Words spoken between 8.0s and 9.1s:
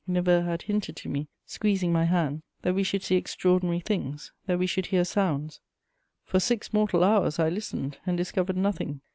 and discovered nothing.